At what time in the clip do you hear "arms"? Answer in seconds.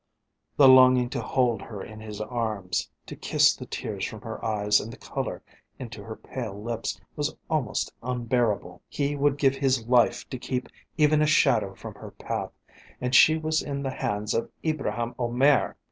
2.19-2.89